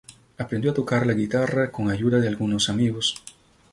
[0.39, 3.21] Aprendió a tocar la guitarra con ayuda de algunos amigos.